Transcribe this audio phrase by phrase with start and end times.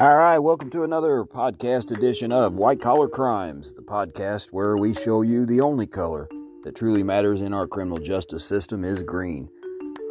[0.00, 4.94] All right, welcome to another podcast edition of White Collar Crimes, the podcast where we
[4.94, 6.28] show you the only color
[6.62, 9.48] that truly matters in our criminal justice system is green.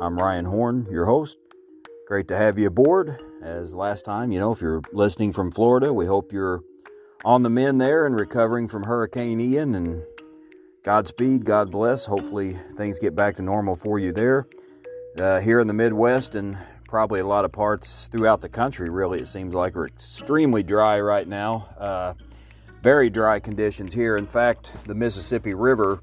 [0.01, 1.37] I'm Ryan Horn, your host.
[2.05, 3.17] Great to have you aboard.
[3.41, 6.63] As last time, you know, if you're listening from Florida, we hope you're
[7.23, 10.03] on the mend there and recovering from Hurricane Ian and
[10.83, 12.03] Godspeed, God bless.
[12.03, 14.47] Hopefully things get back to normal for you there.
[15.17, 19.19] Uh, here in the Midwest and probably a lot of parts throughout the country, really,
[19.19, 21.67] it seems like are extremely dry right now.
[21.77, 22.13] Uh,
[22.81, 24.15] very dry conditions here.
[24.15, 26.01] In fact, the Mississippi River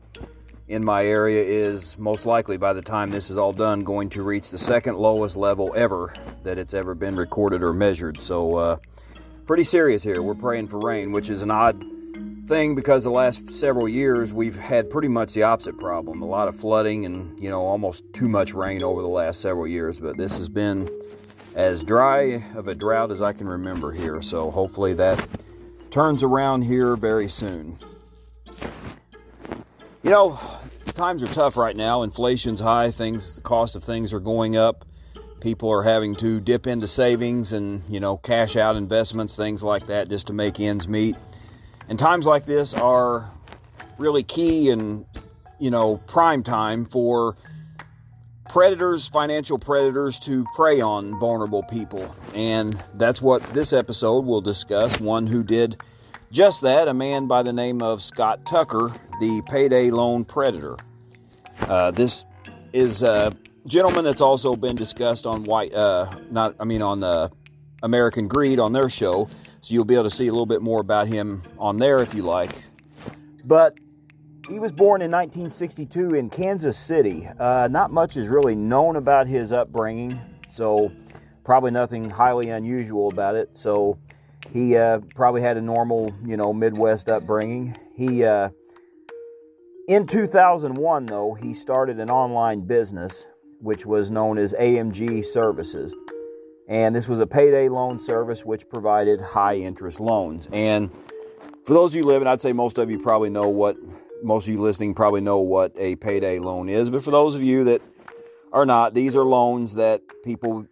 [0.68, 4.22] in my area is most likely, by the time this is all done, going to
[4.22, 6.12] reach the second lowest level ever
[6.42, 8.20] that it's ever been recorded or measured.
[8.20, 8.76] So, uh,
[9.46, 10.22] pretty serious here.
[10.22, 11.84] We're praying for rain, which is an odd
[12.46, 16.22] thing because the last several years we've had pretty much the opposite problem.
[16.22, 19.66] A lot of flooding and you know almost too much rain over the last several
[19.66, 20.88] years but this has been
[21.54, 25.24] as dry of a drought as i can remember here so hopefully that
[25.90, 27.78] turns around here very soon.
[30.02, 30.38] You know
[30.94, 32.02] times are tough right now.
[32.02, 32.90] Inflation's high.
[32.90, 34.84] Things the cost of things are going up.
[35.40, 39.86] People are having to dip into savings and you know cash out investments things like
[39.86, 41.16] that just to make ends meet
[41.88, 43.30] and times like this are
[43.98, 45.06] really key and,
[45.58, 47.36] you know, prime time for
[48.48, 52.14] predators, financial predators, to prey on vulnerable people.
[52.34, 55.00] And that's what this episode will discuss.
[55.00, 55.80] One who did
[56.30, 60.76] just that, a man by the name of Scott Tucker, the payday loan predator.
[61.60, 62.24] Uh, this
[62.72, 63.32] is a
[63.66, 67.28] gentleman that's also been discussed on white, uh, not, I mean, on uh,
[67.82, 69.28] American Greed on their show.
[69.64, 72.12] So you'll be able to see a little bit more about him on there if
[72.12, 72.50] you like.
[73.46, 73.72] But
[74.46, 77.26] he was born in 1962 in Kansas City.
[77.40, 80.20] Uh, not much is really known about his upbringing,
[80.50, 80.92] so
[81.44, 83.56] probably nothing highly unusual about it.
[83.56, 83.96] So
[84.52, 87.74] he uh, probably had a normal, you know, Midwest upbringing.
[87.96, 88.50] He, uh,
[89.88, 93.24] in 2001, though, he started an online business
[93.60, 95.94] which was known as AMG Services
[96.68, 100.48] and this was a payday loan service which provided high interest loans.
[100.52, 100.90] And
[101.64, 103.76] for those of you living, I'd say most of you probably know what,
[104.22, 106.90] most of you listening probably know what a payday loan is.
[106.90, 107.82] But for those of you that
[108.52, 110.66] are not, these are loans that people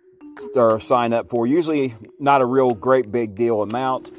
[0.56, 1.46] are signed up for.
[1.46, 4.10] Usually not a real great big deal amount,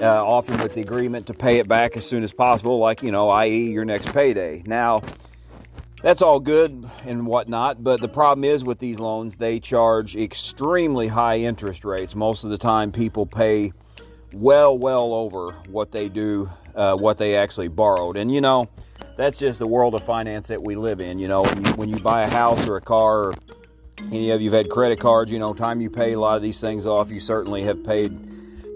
[0.00, 3.10] uh, often with the agreement to pay it back as soon as possible, like, you
[3.10, 4.62] know, i.e., your next payday.
[4.66, 5.02] Now,
[6.02, 11.08] that's all good and whatnot, but the problem is with these loans, they charge extremely
[11.08, 12.14] high interest rates.
[12.14, 13.72] Most of the time, people pay
[14.32, 18.16] well, well over what they do, uh, what they actually borrowed.
[18.16, 18.68] And you know,
[19.16, 21.18] that's just the world of finance that we live in.
[21.18, 23.34] You know, when you, when you buy a house or a car, or
[24.06, 26.60] any of you've had credit cards, you know, time you pay a lot of these
[26.60, 28.18] things off, you certainly have paid,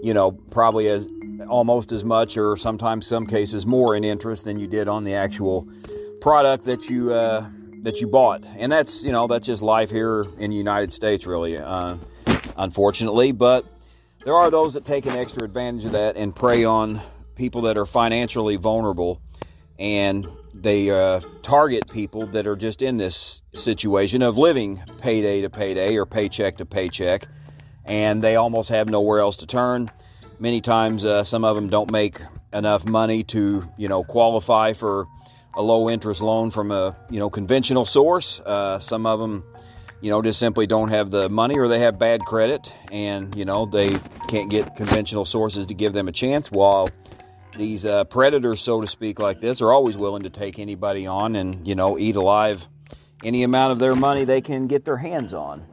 [0.03, 1.07] you know, probably as
[1.49, 5.13] almost as much or sometimes some cases more in interest than you did on the
[5.13, 5.67] actual
[6.25, 7.47] product that you uh,
[7.83, 11.27] that you bought, and that's you know that's just life here in the United States,
[11.27, 11.97] really, uh,
[12.57, 13.31] unfortunately.
[13.31, 13.63] But
[14.23, 16.99] there are those that take an extra advantage of that and prey on
[17.35, 19.21] people that are financially vulnerable,
[19.77, 25.49] and they uh, target people that are just in this situation of living payday to
[25.51, 27.27] payday or paycheck to paycheck,
[27.85, 29.91] and they almost have nowhere else to turn.
[30.39, 32.19] Many times, uh, some of them don't make
[32.51, 35.05] enough money to you know qualify for
[35.55, 38.39] a low interest loan from a you know conventional source.
[38.41, 39.43] Uh, some of them,
[40.01, 43.45] you know, just simply don't have the money or they have bad credit, and you
[43.45, 43.89] know they
[44.27, 46.51] can't get conventional sources to give them a chance.
[46.51, 46.89] While
[47.57, 51.35] these uh, predators, so to speak, like this, are always willing to take anybody on
[51.35, 52.67] and you know eat alive
[53.23, 55.65] any amount of their money they can get their hands on.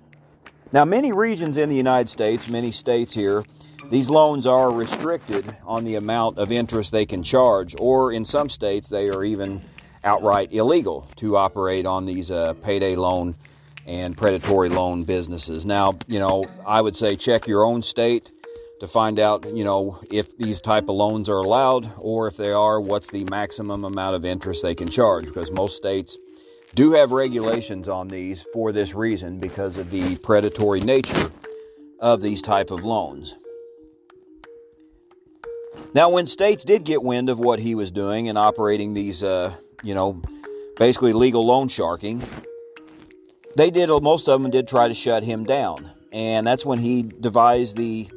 [0.73, 3.45] Now, many regions in the United States, many states here,
[3.91, 8.49] these loans are restricted on the amount of interest they can charge, or in some
[8.49, 9.61] states, they are even
[10.03, 13.37] outright illegal to operate on these uh, payday loan
[13.87, 15.67] and predatory loan businesses.
[15.67, 18.33] Now, you know, I would say check your own state
[18.81, 22.51] to find out, you know, if these type of loans are allowed or if they
[22.51, 26.17] are, what's the maximum amount of interest they can charge because most states
[26.75, 31.31] do have regulations on these for this reason because of the predatory nature
[32.01, 33.35] of these type of loans.
[35.95, 39.53] Now, when states did get wind of what he was doing and operating these, uh,
[39.83, 40.23] you know,
[40.79, 42.23] basically legal loan sharking,
[43.57, 45.91] they did, most of them did try to shut him down.
[46.11, 48.11] And that's when he devised the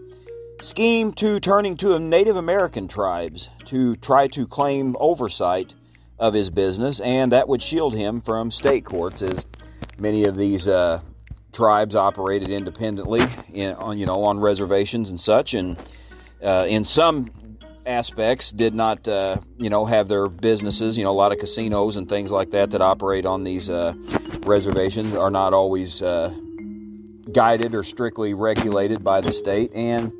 [0.62, 5.74] scheme to turning to Native American tribes to try to claim oversight
[6.18, 9.46] of his business, and that would shield him from state courts, as
[10.00, 11.02] many of these uh,
[11.52, 15.78] tribes operated independently in, on you know on reservations and such, and
[16.44, 17.30] uh, in some
[17.86, 20.98] aspects did not uh, you know have their businesses.
[20.98, 23.94] You know, a lot of casinos and things like that that operate on these uh,
[24.46, 26.34] reservations are not always uh,
[27.32, 30.14] guided or strictly regulated by the state, and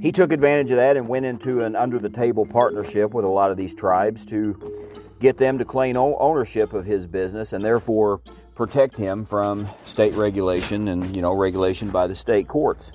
[0.00, 3.28] he took advantage of that and went into an under the table partnership with a
[3.28, 4.80] lot of these tribes to
[5.20, 8.20] get them to claim ownership of his business and therefore
[8.54, 12.90] protect him from state regulation and you know regulation by the state courts.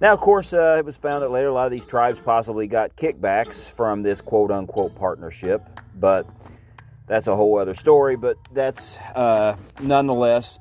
[0.00, 2.68] Now, of course, uh, it was found that later a lot of these tribes possibly
[2.68, 5.62] got kickbacks from this quote unquote partnership,
[5.96, 6.26] but
[7.08, 8.16] that's a whole other story.
[8.16, 10.60] But that's uh, nonetheless,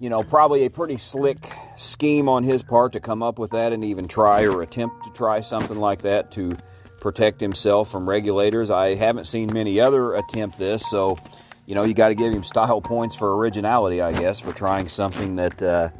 [0.00, 3.74] you know, probably a pretty slick scheme on his part to come up with that
[3.74, 6.56] and even try or attempt to try something like that to
[7.02, 8.70] protect himself from regulators.
[8.70, 11.18] I haven't seen many other attempt this, so
[11.66, 14.88] you know, you got to give him style points for originality, I guess, for trying
[14.88, 15.90] something that uh,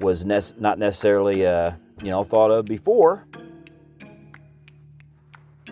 [0.00, 1.72] was ne- not necessarily, uh,
[2.02, 3.26] you know, thought of before.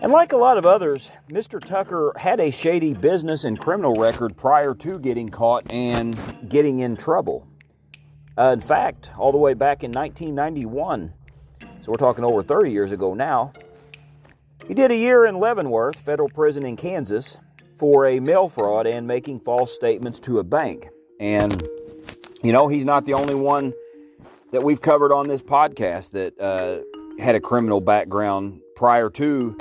[0.01, 1.63] And like a lot of others, Mr.
[1.63, 6.17] Tucker had a shady business and criminal record prior to getting caught and
[6.49, 7.47] getting in trouble.
[8.37, 11.13] Uh, in fact, all the way back in 1991,
[11.81, 13.53] so we're talking over 30 years ago now,
[14.71, 17.35] he did a year in Leavenworth, federal prison in Kansas,
[17.75, 20.87] for a mail fraud and making false statements to a bank.
[21.19, 21.61] And,
[22.41, 23.73] you know, he's not the only one
[24.53, 26.79] that we've covered on this podcast that uh,
[27.21, 29.57] had a criminal background prior to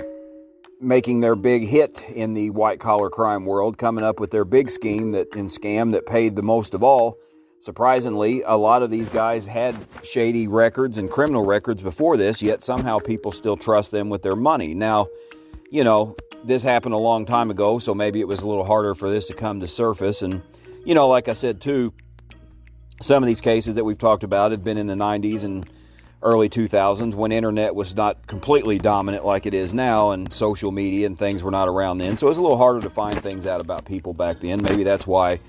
[0.80, 4.70] making their big hit in the white collar crime world, coming up with their big
[4.70, 7.18] scheme that in scam that paid the most of all.
[7.60, 12.62] Surprisingly, a lot of these guys had shady records and criminal records before this, yet
[12.62, 14.72] somehow people still trust them with their money.
[14.72, 15.08] Now,
[15.70, 18.94] you know, this happened a long time ago, so maybe it was a little harder
[18.94, 20.22] for this to come to surface.
[20.22, 20.40] And,
[20.86, 21.92] you know, like I said, too,
[23.02, 25.68] some of these cases that we've talked about have been in the 90s and
[26.22, 31.06] early 2000s when internet was not completely dominant like it is now and social media
[31.06, 32.16] and things were not around then.
[32.16, 34.62] So it was a little harder to find things out about people back then.
[34.62, 35.40] Maybe that's why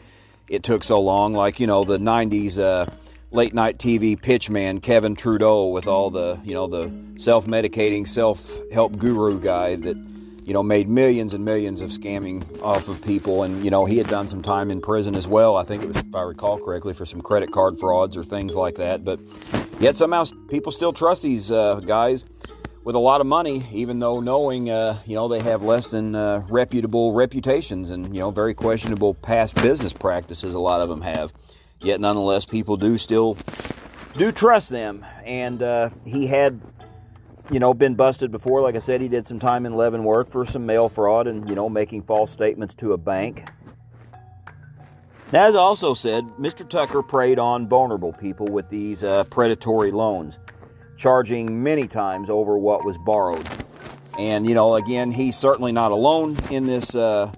[0.51, 1.33] it took so long.
[1.33, 2.85] Like, you know, the 90s uh,
[3.31, 8.53] late night TV pitchman Kevin Trudeau with all the, you know, the self medicating, self
[8.71, 9.97] help guru guy that
[10.43, 13.43] you know, made millions and millions of scamming off of people.
[13.43, 15.55] And, you know, he had done some time in prison as well.
[15.55, 18.55] I think it was, if I recall correctly, for some credit card frauds or things
[18.55, 19.05] like that.
[19.05, 19.19] But
[19.79, 22.25] yet somehow people still trust these uh, guys
[22.83, 26.15] with a lot of money, even though knowing, uh, you know, they have less than
[26.15, 31.01] uh, reputable reputations and, you know, very questionable past business practices, a lot of them
[31.01, 31.31] have.
[31.81, 33.37] Yet nonetheless, people do still
[34.17, 35.05] do trust them.
[35.25, 36.59] And uh, he had
[37.51, 38.61] you know, been busted before.
[38.61, 41.55] Like I said, he did some time in Leavenworth for some mail fraud and, you
[41.55, 43.49] know, making false statements to a bank.
[45.33, 46.67] As I also said, Mr.
[46.67, 50.39] Tucker preyed on vulnerable people with these uh, predatory loans,
[51.01, 53.47] charging many times over what was borrowed.
[54.19, 57.31] And, you know, again, he's certainly not alone in this uh,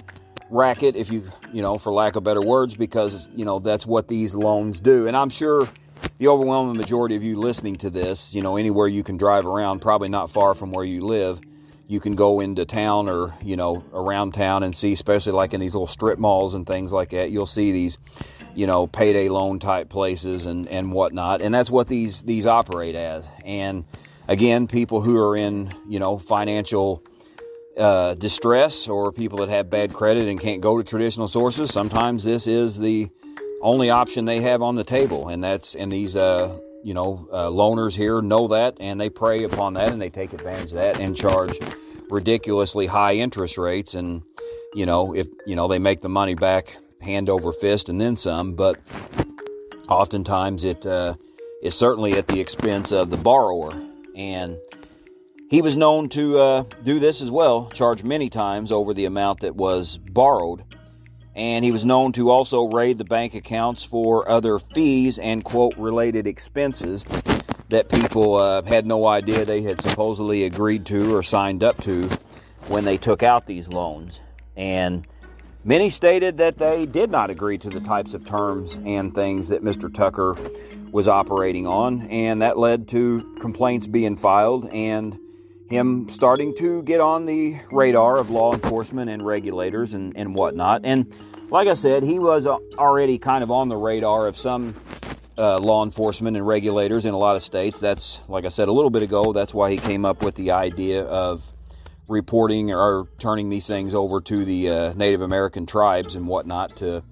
[0.49, 4.09] racket, if you, you know, for lack of better words, because, you know, that's what
[4.09, 5.07] these loans do.
[5.07, 5.69] And I'm sure
[6.17, 9.79] the overwhelming majority of you listening to this, you know, anywhere you can drive around,
[9.79, 11.39] probably not far from where you live,
[11.87, 15.61] you can go into town or, you know, around town and see, especially like in
[15.61, 17.97] these little strip malls and things like that, you'll see these,
[18.55, 21.41] you know, payday loan type places and, and whatnot.
[21.41, 23.27] And that's what these, these operate as.
[23.43, 23.85] And
[24.27, 27.03] again, people who are in, you know, financial
[27.77, 32.23] uh, distress or people that have bad credit and can't go to traditional sources, sometimes
[32.23, 33.09] this is the,
[33.63, 37.47] only option they have on the table, and that's and these uh, you know uh,
[37.47, 40.99] loaners here know that, and they prey upon that, and they take advantage of that
[40.99, 41.57] and charge
[42.09, 44.21] ridiculously high interest rates, and
[44.75, 48.15] you know if you know they make the money back hand over fist and then
[48.15, 48.79] some, but
[49.89, 51.15] oftentimes it uh,
[51.61, 53.71] is certainly at the expense of the borrower,
[54.15, 54.57] and
[55.49, 59.41] he was known to uh, do this as well, charge many times over the amount
[59.41, 60.63] that was borrowed
[61.35, 65.75] and he was known to also raid the bank accounts for other fees and quote
[65.77, 67.03] related expenses
[67.69, 72.07] that people uh, had no idea they had supposedly agreed to or signed up to
[72.67, 74.19] when they took out these loans.
[74.55, 75.07] And
[75.63, 79.63] many stated that they did not agree to the types of terms and things that
[79.63, 79.93] Mr.
[79.93, 80.35] Tucker
[80.91, 85.17] was operating on, and that led to complaints being filed and
[85.69, 90.81] him starting to get on the radar of law enforcement and regulators and, and whatnot.
[90.83, 91.11] And
[91.49, 94.75] like I said, he was already kind of on the radar of some
[95.37, 97.79] uh, law enforcement and regulators in a lot of states.
[97.79, 100.51] That's, like I said a little bit ago, that's why he came up with the
[100.51, 101.43] idea of
[102.07, 107.03] reporting or turning these things over to the uh, Native American tribes and whatnot to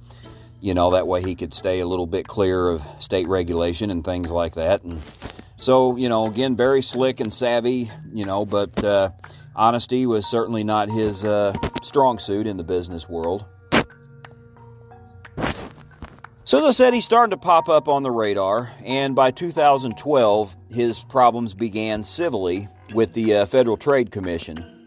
[0.62, 4.06] you know, that way he could stay a little bit clear of state regulation and
[4.06, 4.84] things like that.
[4.84, 5.04] And
[5.60, 9.10] so, you know, again, very slick and savvy, you know, but uh,
[9.56, 13.44] honesty was certainly not his uh, strong suit in the business world.
[16.44, 20.56] So, as I said, he's starting to pop up on the radar, and by 2012,
[20.70, 24.81] his problems began civilly with the uh, Federal Trade Commission.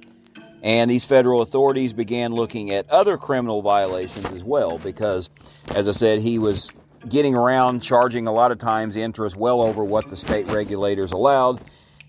[0.65, 5.29] And these federal authorities began looking at other criminal violations as well, because,
[5.75, 6.71] as I said, he was
[7.07, 11.61] getting around charging a lot of times interest well over what the state regulators allowed.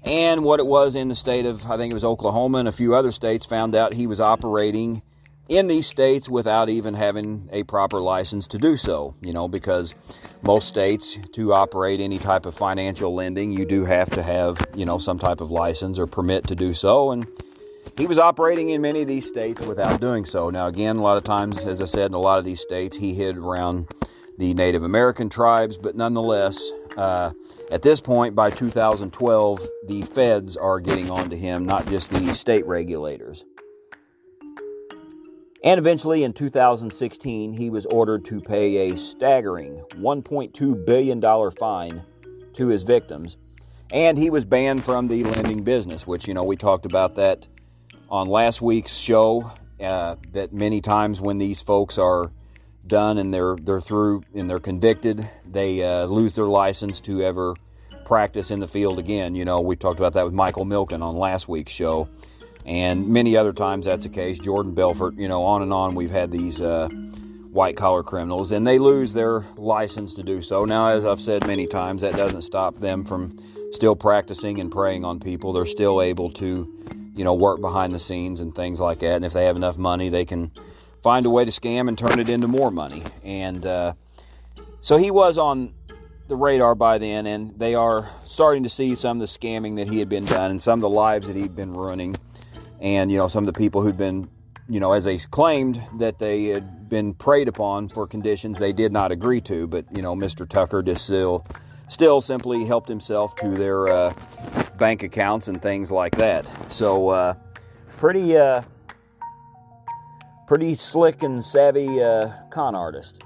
[0.05, 2.71] And what it was in the state of, I think it was Oklahoma and a
[2.71, 5.01] few other states, found out he was operating
[5.49, 9.15] in these states without even having a proper license to do so.
[9.19, 9.93] You know, because
[10.43, 14.85] most states, to operate any type of financial lending, you do have to have, you
[14.85, 17.11] know, some type of license or permit to do so.
[17.11, 17.27] And
[17.97, 20.49] he was operating in many of these states without doing so.
[20.49, 22.97] Now, again, a lot of times, as I said, in a lot of these states,
[22.97, 23.89] he hid around
[24.37, 27.31] the Native American tribes, but nonetheless, uh,
[27.71, 32.65] at this point, by 2012, the feds are getting onto him, not just the state
[32.65, 33.45] regulators.
[35.63, 42.03] And eventually, in 2016, he was ordered to pay a staggering $1.2 billion fine
[42.53, 43.37] to his victims.
[43.91, 47.47] And he was banned from the lending business, which, you know, we talked about that
[48.15, 52.31] on last week's show uh, that many times when these folks are
[52.87, 57.55] done and they're they're through and they're convicted, they uh, lose their license to ever
[58.05, 59.35] practice in the field again.
[59.35, 62.07] You know, we talked about that with Michael Milken on last week's show,
[62.65, 64.39] and many other times that's the case.
[64.39, 65.93] Jordan Belfort, you know, on and on.
[65.93, 70.63] We've had these uh, white collar criminals, and they lose their license to do so.
[70.63, 73.35] Now, as I've said many times, that doesn't stop them from
[73.71, 75.51] still practicing and preying on people.
[75.51, 76.71] They're still able to
[77.15, 79.15] you know, work behind the scenes and things like that.
[79.15, 80.51] And if they have enough money, they can
[81.01, 83.03] find a way to scam and turn it into more money.
[83.23, 83.93] And uh,
[84.81, 85.73] so he was on
[86.27, 89.87] the radar by then, and they are starting to see some of the scamming that
[89.87, 92.15] he had been done and some of the lives that he'd been ruining.
[92.79, 94.27] And, you know, some of the people who'd been,
[94.67, 98.91] you know, as they claimed that they had been preyed upon for conditions they did
[98.91, 99.67] not agree to.
[99.67, 100.47] But, you know, Mr.
[100.49, 101.45] Tucker just still,
[101.87, 104.13] still simply helped himself to their uh,
[104.77, 106.45] bank accounts and things like that.
[106.71, 107.33] So, uh,
[107.97, 108.61] pretty, uh,
[110.47, 113.23] pretty slick and savvy uh, con artist.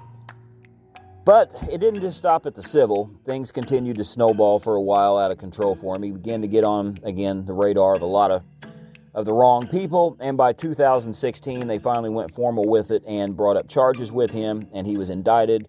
[1.24, 3.10] But it didn't just stop at the civil.
[3.26, 6.02] Things continued to snowball for a while out of control for him.
[6.02, 8.42] He began to get on again the radar of a lot of
[9.12, 13.56] of the wrong people, and by 2016 they finally went formal with it and brought
[13.56, 15.68] up charges with him, and he was indicted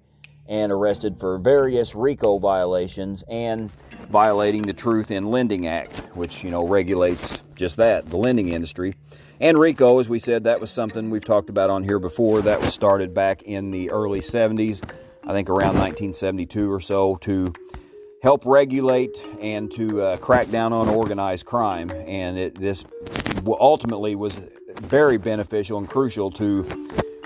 [0.52, 3.72] and arrested for various RICO violations and
[4.10, 8.94] violating the Truth in Lending Act, which, you know, regulates just that, the lending industry.
[9.40, 12.42] And RICO, as we said, that was something we've talked about on here before.
[12.42, 14.84] That was started back in the early 70s,
[15.24, 17.54] I think around 1972 or so, to
[18.22, 21.90] help regulate and to uh, crack down on organized crime.
[21.92, 22.84] And it, this
[23.48, 24.38] ultimately was
[24.82, 26.68] very beneficial and crucial to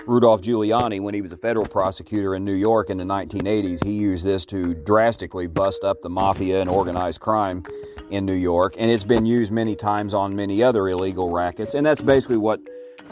[0.06, 3.92] Rudolph Giuliani, when he was a federal prosecutor in New York in the 1980s, he
[3.92, 7.64] used this to drastically bust up the mafia and organized crime
[8.10, 8.74] in New York.
[8.78, 11.74] And it's been used many times on many other illegal rackets.
[11.74, 12.60] And that's basically what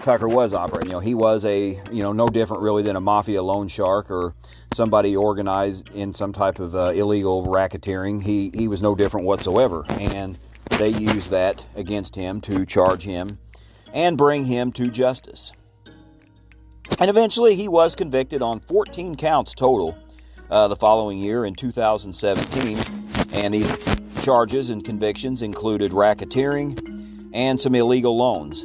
[0.02, 0.90] Tucker was operating.
[0.90, 4.10] You know, he was a, you know, no different really than a mafia loan shark
[4.10, 4.34] or
[4.72, 8.22] somebody organized in some type of uh, illegal racketeering.
[8.22, 9.84] He, he was no different whatsoever.
[9.88, 10.38] And
[10.78, 13.38] they used that against him to charge him
[13.92, 15.52] and bring him to justice.
[16.98, 19.96] And eventually he was convicted on 14 counts total
[20.50, 22.78] uh, the following year in 2017.
[23.32, 23.76] And these
[24.22, 28.62] charges and convictions included racketeering and some illegal loans.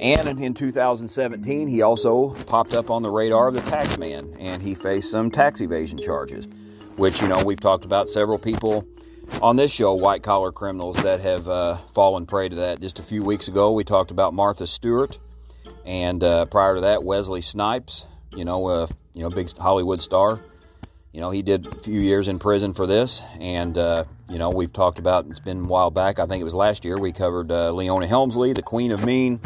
[0.00, 4.62] And in 2017, he also popped up on the radar of the tax man and
[4.62, 6.46] he faced some tax evasion charges,
[6.96, 8.86] which, you know, we've talked about several people
[9.42, 12.80] on this show, white collar criminals that have uh, fallen prey to that.
[12.80, 15.18] Just a few weeks ago, we talked about Martha Stewart
[15.84, 20.40] and uh, prior to that, Wesley Snipes, you know, uh, you know, big Hollywood star.
[21.12, 24.50] You know, he did a few years in prison for this, and uh, you know,
[24.50, 25.26] we've talked about.
[25.28, 26.18] It's been a while back.
[26.18, 26.98] I think it was last year.
[26.98, 29.40] We covered uh, Leona Helmsley, the Queen of Mean,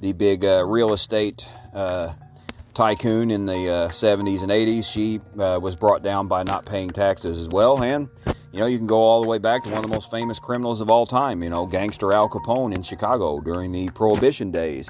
[0.00, 2.12] the big uh, real estate uh,
[2.74, 4.84] tycoon in the 70s and 80s.
[4.84, 8.08] She was brought down by not paying taxes as well, and
[8.52, 10.38] you know, you can go all the way back to one of the most famous
[10.38, 11.42] criminals of all time.
[11.42, 14.88] You know, gangster Al Capone in Chicago during the Prohibition days.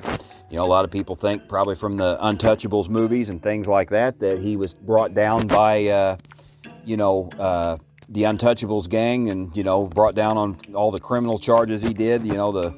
[0.52, 3.88] You know, a lot of people think probably from the Untouchables movies and things like
[3.88, 6.18] that that he was brought down by, uh,
[6.84, 7.78] you know, uh,
[8.10, 12.26] the Untouchables gang and, you know, brought down on all the criminal charges he did.
[12.26, 12.74] You know, the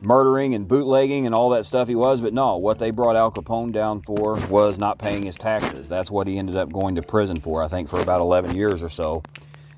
[0.00, 2.20] murdering and bootlegging and all that stuff he was.
[2.20, 5.88] But no, what they brought Al Capone down for was not paying his taxes.
[5.88, 8.84] That's what he ended up going to prison for, I think, for about 11 years
[8.84, 9.24] or so.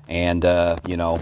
[0.07, 1.17] And, uh, you know,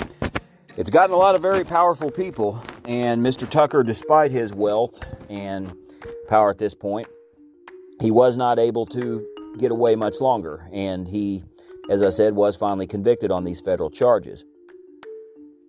[0.76, 2.62] it's gotten a lot of very powerful people.
[2.84, 3.50] And Mr.
[3.50, 5.74] Tucker, despite his wealth and
[6.28, 7.08] power at this point,
[8.00, 9.26] he was not able to
[9.58, 10.68] get away much longer.
[10.72, 11.44] And he,
[11.90, 14.46] as I said, was finally convicted on these federal charges.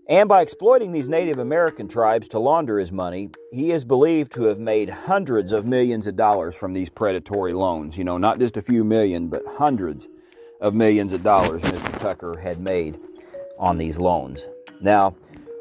[0.08, 4.44] And by exploiting these Native American tribes to launder his money, he is believed to
[4.44, 7.98] have made hundreds of millions of dollars from these predatory loans.
[7.98, 10.08] You know, not just a few million, but hundreds
[10.62, 11.98] of millions of dollars Mr.
[11.98, 12.98] Tucker had made
[13.58, 14.46] on these loans.
[14.80, 15.14] Now,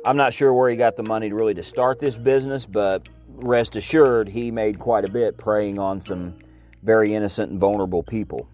[0.06, 3.10] I'm not sure where he got the money to really to start this business, but
[3.38, 6.36] rest assured he made quite a bit preying on some
[6.84, 8.50] very innocent and vulnerable people.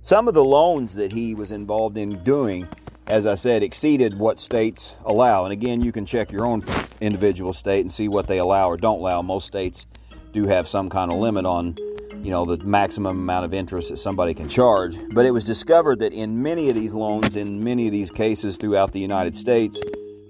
[0.00, 2.68] Some of the loans that he was involved in doing
[3.06, 5.44] as I said, exceeded what states allow.
[5.44, 6.64] And again, you can check your own
[7.00, 9.22] individual state and see what they allow or don't allow.
[9.22, 9.86] Most states
[10.32, 11.76] do have some kind of limit on,
[12.22, 14.96] you know, the maximum amount of interest that somebody can charge.
[15.12, 18.56] But it was discovered that in many of these loans, in many of these cases
[18.56, 19.80] throughout the United States,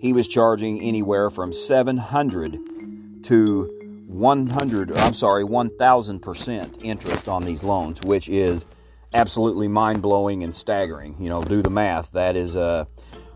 [0.02, 2.58] he was charging anywhere from 700
[3.22, 8.66] to 100, I'm sorry, 1,000% interest on these loans, which is
[9.14, 11.14] absolutely mind blowing and staggering.
[11.20, 12.10] You know, do the math.
[12.10, 12.86] That is, uh,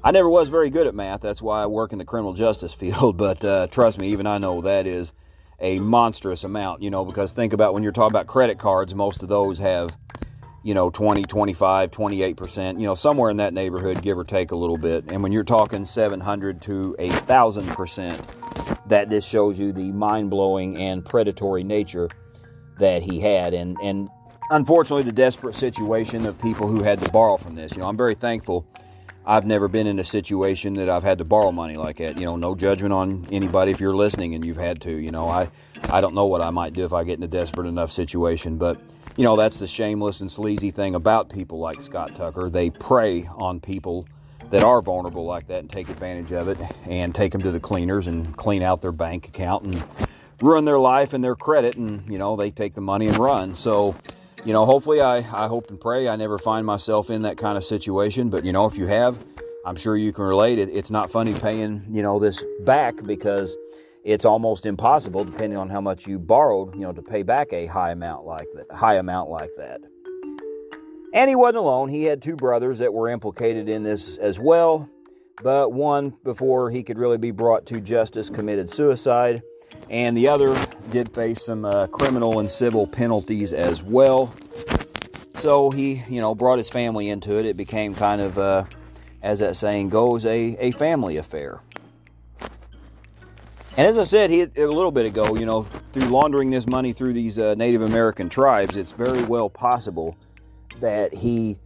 [0.03, 1.21] I never was very good at math.
[1.21, 3.17] That's why I work in the criminal justice field.
[3.17, 5.13] But uh, trust me, even I know that is
[5.61, 6.83] a monstrous amount.
[6.83, 9.97] You know, because think about when you're talking about credit cards, most of those have,
[10.67, 14.57] you know, 20, 25, 28%, you know, somewhere in that neighborhood, give or take a
[14.57, 15.05] little bit.
[15.13, 20.77] And when you're talking 700 to a 1,000%, that this shows you the mind blowing
[20.77, 22.09] and predatory nature
[22.81, 23.55] that he had.
[23.55, 24.09] And, and
[24.51, 27.71] unfortunately the desperate situation of people who had to borrow from this.
[27.77, 28.67] You know, I'm very thankful.
[29.25, 32.19] I've never been in a situation that I've had to borrow money like that.
[32.19, 34.91] You know, no judgment on anybody if you're listening and you've had to.
[34.91, 35.49] You know, I
[35.91, 38.57] I don't know what I might do if I get in a desperate enough situation,
[38.57, 38.81] but
[39.17, 42.49] you know, that's the shameless and sleazy thing about people like Scott Tucker.
[42.51, 44.07] They prey on people
[44.51, 47.61] that are vulnerable like that and take advantage of it and take them to the
[47.61, 49.85] cleaners and clean out their bank account and
[50.41, 53.57] ruin their life and their credit and you know, they take the money and run.
[53.57, 53.97] So
[54.47, 57.59] you know, hopefully, I, I hope and pray I never find myself in that kind
[57.59, 58.31] of situation.
[58.31, 59.19] But, you know, if you have,
[59.65, 60.61] I'm sure you can relate.
[60.61, 63.57] It, it's not funny paying, you know, this back because
[64.07, 67.67] it's almost impossible, depending on how much you borrowed, you know, to pay back a
[67.67, 68.71] high amount like that.
[68.71, 69.81] High amount like that.
[71.13, 71.89] And he wasn't alone.
[71.89, 74.89] He had two brothers that were implicated in this as well.
[75.43, 79.43] But one, before he could really be brought to justice, committed suicide
[79.91, 80.57] and the other
[80.91, 84.33] did face some uh, criminal and civil penalties as well.
[85.35, 87.45] So he, you know, brought his family into it.
[87.45, 88.65] It became kind of, uh,
[89.23, 91.61] as that saying goes, a, a family affair.
[93.77, 95.63] And as I said he, a little bit ago, you know,
[95.93, 100.17] through laundering this money through these uh, Native American tribes, it's very well possible
[100.81, 101.59] that he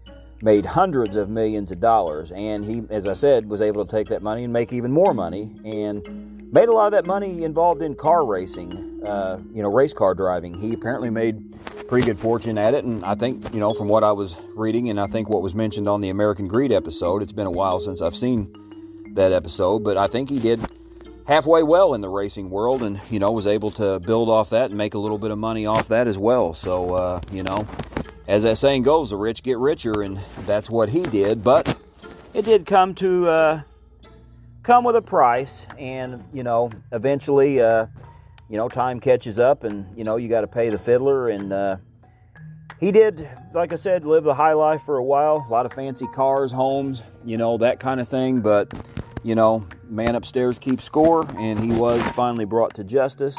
[0.42, 2.32] made hundreds of millions of dollars.
[2.32, 5.14] And he, as I said, was able to take that money and make even more
[5.14, 5.52] money.
[5.64, 9.92] And made a lot of that money involved in car racing, uh, you know, race
[9.92, 10.54] car driving.
[10.54, 14.04] He apparently made pretty good fortune at it, and I think, you know, from what
[14.04, 17.32] I was reading, and I think what was mentioned on the American Greed episode, it's
[17.32, 18.52] been a while since I've seen
[19.14, 20.60] that episode, but I think he did
[21.30, 24.70] halfway well in the racing world, and you know, was able to build off that
[24.70, 26.54] and make a little bit of money off that as well.
[26.54, 27.66] So, uh, you know,
[28.26, 31.44] as that saying goes, the rich get richer, and that's what he did.
[31.44, 31.78] But
[32.34, 33.62] it did come to uh,
[34.64, 37.86] come with a price, and you know, eventually, uh,
[38.48, 41.28] you know, time catches up, and you know, you got to pay the fiddler.
[41.28, 41.76] And uh,
[42.80, 45.46] he did, like I said, live the high life for a while.
[45.48, 48.40] A lot of fancy cars, homes, you know, that kind of thing.
[48.40, 48.74] But
[49.22, 53.38] you know, man upstairs keeps score, and he was finally brought to justice.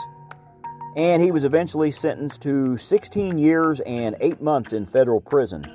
[0.96, 5.66] And he was eventually sentenced to 16 years and 8 months in federal prison,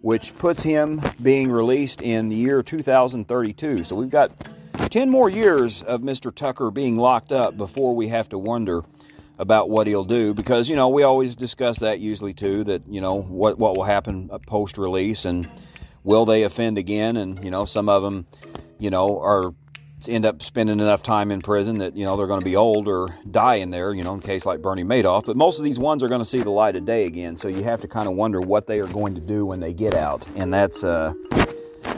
[0.00, 3.84] which puts him being released in the year 2032.
[3.84, 4.30] So we've got
[4.90, 6.34] 10 more years of Mr.
[6.34, 8.82] Tucker being locked up before we have to wonder
[9.38, 13.00] about what he'll do because you know we always discuss that usually too that you
[13.00, 15.48] know what what will happen post release and
[16.04, 18.26] will they offend again and you know some of them
[18.82, 19.54] you know are
[20.08, 22.88] end up spending enough time in prison that you know they're going to be old
[22.88, 25.78] or die in there you know in case like Bernie Madoff but most of these
[25.78, 28.08] ones are going to see the light of day again so you have to kind
[28.08, 31.14] of wonder what they are going to do when they get out and that's uh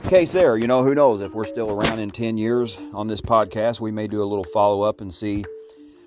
[0.08, 0.56] case there.
[0.56, 3.90] You know, who knows if we're still around in 10 years on this podcast, we
[3.90, 5.44] may do a little follow up and see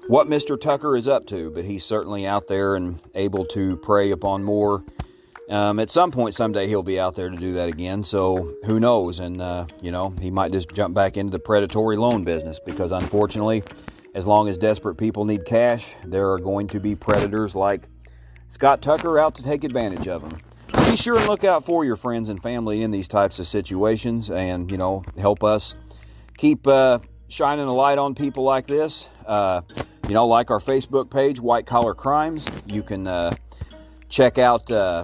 [0.08, 0.60] what Mr.
[0.60, 1.50] Tucker is up to.
[1.50, 4.84] But he's certainly out there and able to prey upon more
[5.50, 8.04] um, at some point someday he'll be out there to do that again.
[8.04, 9.20] So who knows?
[9.20, 12.92] And uh, you know he might just jump back into the predatory loan business because
[12.92, 13.64] unfortunately,
[14.14, 17.84] as long as desperate people need cash, there are going to be predators like
[18.48, 20.40] Scott Tucker out to take advantage of them.
[20.90, 24.30] Be sure and look out for your friends and family in these types of situations,
[24.30, 25.76] and you know help us
[26.38, 29.08] keep uh, shining a light on people like this.
[29.26, 29.62] Uh,
[30.08, 32.46] you know, like our Facebook page, White Collar Crimes.
[32.72, 33.32] You can uh,
[34.08, 35.04] check out uh,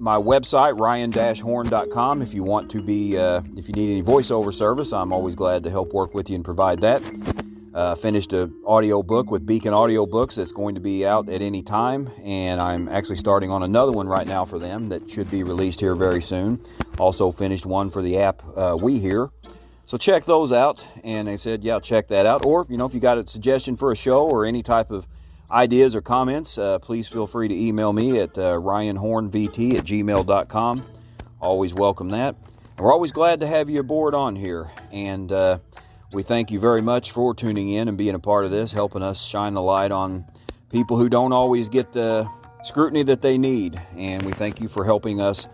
[0.00, 4.92] my website, ryan-horn.com, if you want to be, uh, if you need any voiceover service.
[4.92, 7.02] I'm always glad to help work with you and provide that.
[7.74, 11.42] Uh, finished an audio book with Beacon Audio Books that's going to be out at
[11.42, 15.30] any time, and I'm actually starting on another one right now for them that should
[15.30, 16.58] be released here very soon.
[16.98, 19.30] Also finished one for the app uh, We Hear.
[19.90, 20.84] So check those out.
[21.02, 22.46] And they said, yeah, check that out.
[22.46, 25.06] Or, you know, if you got a suggestion for a show or any type of
[25.50, 30.86] ideas or comments, uh, please feel free to email me at uh, ryanhornvt at gmail.com.
[31.40, 32.36] Always welcome that.
[32.76, 34.70] And we're always glad to have you aboard on here.
[34.92, 35.58] And uh,
[36.12, 39.02] we thank you very much for tuning in and being a part of this, helping
[39.02, 40.24] us shine the light on
[40.70, 42.28] people who don't always get the
[42.62, 43.80] scrutiny that they need.
[43.96, 45.48] And we thank you for helping us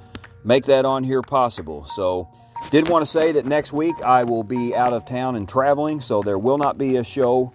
[0.44, 1.86] make that on here possible.
[1.86, 2.28] So,
[2.70, 6.00] did want to say that next week I will be out of town and traveling,
[6.00, 7.52] so there will not be a show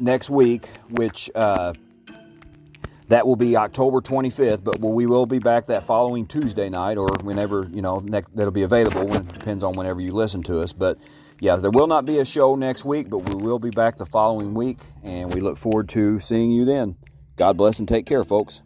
[0.00, 1.72] next week, which uh,
[3.08, 4.64] that will be October 25th.
[4.64, 8.52] But we will be back that following Tuesday night, or whenever you know next that'll
[8.52, 9.06] be available.
[9.06, 10.72] When, depends on whenever you listen to us.
[10.72, 10.98] But
[11.40, 14.06] yeah, there will not be a show next week, but we will be back the
[14.06, 16.96] following week, and we look forward to seeing you then.
[17.36, 18.62] God bless and take care, folks.